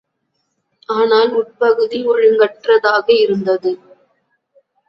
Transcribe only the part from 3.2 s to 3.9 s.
இருந்தது.